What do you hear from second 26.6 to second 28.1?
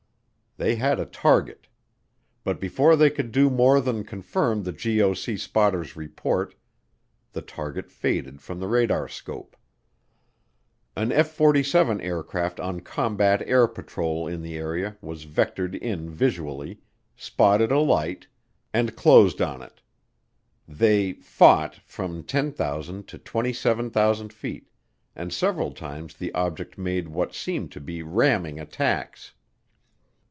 made what seemed to be